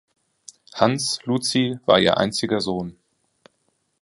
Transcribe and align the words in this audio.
Hans 0.73 1.19
Luzi 1.25 1.77
war 1.85 1.99
ihr 1.99 2.17
einziger 2.17 2.59
Sohn. 2.59 2.97